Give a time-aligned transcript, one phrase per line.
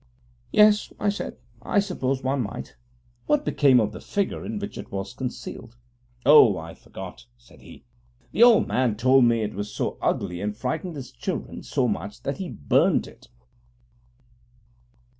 [0.51, 2.75] 'Yes,' I said, 'I suppose one might.
[3.27, 5.75] What became of the figure in which it was concealed?'
[6.25, 7.85] 'Oh, I forgot,' said he.
[8.31, 12.23] 'The old man told me it was so ugly and frightened his children so much
[12.23, 13.27] that he burnt it.'